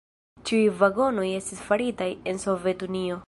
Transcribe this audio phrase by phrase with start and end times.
[0.49, 3.19] Ĉiuj vagonoj estis faritaj en Sovetunio.